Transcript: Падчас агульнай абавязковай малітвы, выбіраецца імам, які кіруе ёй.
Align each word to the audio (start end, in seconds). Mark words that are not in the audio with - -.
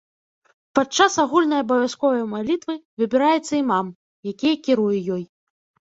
Падчас 0.79 1.17
агульнай 1.23 1.61
абавязковай 1.65 2.23
малітвы, 2.33 2.75
выбіраецца 3.05 3.53
імам, 3.63 3.97
які 4.33 4.49
кіруе 4.69 4.95
ёй. 5.19 5.23